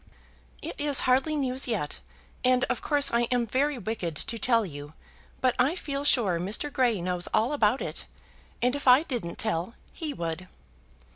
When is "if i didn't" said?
8.75-9.37